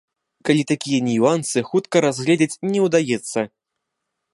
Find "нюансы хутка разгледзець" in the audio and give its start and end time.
1.09-2.59